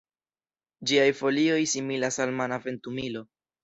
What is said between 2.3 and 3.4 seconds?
mana ventumilo.